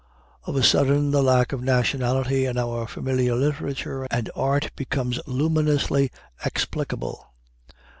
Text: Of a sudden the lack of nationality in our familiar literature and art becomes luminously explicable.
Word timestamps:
Of 0.45 0.55
a 0.55 0.63
sudden 0.63 1.11
the 1.11 1.21
lack 1.21 1.53
of 1.53 1.61
nationality 1.61 2.47
in 2.47 2.57
our 2.57 2.87
familiar 2.87 3.35
literature 3.35 4.07
and 4.09 4.31
art 4.35 4.71
becomes 4.75 5.19
luminously 5.27 6.09
explicable. 6.43 7.27